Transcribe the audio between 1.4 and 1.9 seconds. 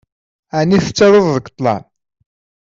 ṭṭlam?